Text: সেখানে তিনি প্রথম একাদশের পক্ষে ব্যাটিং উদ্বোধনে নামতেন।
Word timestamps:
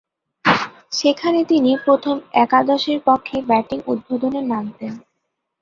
সেখানে 0.91 1.39
তিনি 1.43 1.71
প্রথম 1.85 2.15
একাদশের 2.43 2.99
পক্ষে 3.07 3.37
ব্যাটিং 3.49 3.79
উদ্বোধনে 3.87 4.41
নামতেন। 4.43 4.93